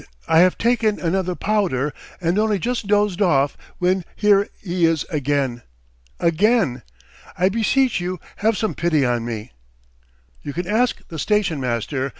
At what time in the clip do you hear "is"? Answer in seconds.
4.87-5.05